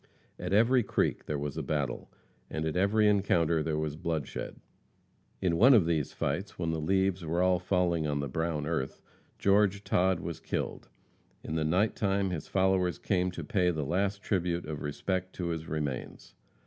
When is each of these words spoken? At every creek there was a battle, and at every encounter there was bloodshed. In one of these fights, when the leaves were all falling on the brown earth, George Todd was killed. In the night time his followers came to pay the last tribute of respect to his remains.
At 0.39 0.51
every 0.51 0.81
creek 0.81 1.27
there 1.27 1.37
was 1.37 1.57
a 1.57 1.61
battle, 1.61 2.09
and 2.49 2.65
at 2.65 2.75
every 2.75 3.07
encounter 3.07 3.61
there 3.61 3.77
was 3.77 3.95
bloodshed. 3.95 4.55
In 5.43 5.57
one 5.57 5.75
of 5.75 5.85
these 5.85 6.11
fights, 6.11 6.57
when 6.57 6.71
the 6.71 6.79
leaves 6.81 7.23
were 7.23 7.43
all 7.43 7.59
falling 7.59 8.07
on 8.07 8.19
the 8.19 8.27
brown 8.27 8.65
earth, 8.65 8.99
George 9.37 9.83
Todd 9.83 10.19
was 10.19 10.39
killed. 10.39 10.89
In 11.43 11.53
the 11.53 11.63
night 11.63 11.95
time 11.95 12.31
his 12.31 12.47
followers 12.47 12.97
came 12.97 13.29
to 13.29 13.43
pay 13.43 13.69
the 13.69 13.85
last 13.85 14.23
tribute 14.23 14.65
of 14.65 14.81
respect 14.81 15.33
to 15.33 15.49
his 15.49 15.67
remains. 15.67 16.33